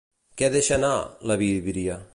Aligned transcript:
Què 0.41 0.49
deixa 0.55 0.73
anar, 0.79 0.95
la 1.33 1.39
víbria? 1.47 2.05